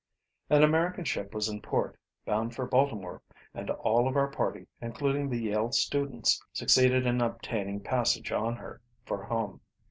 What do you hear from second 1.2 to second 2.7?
was in port, bound for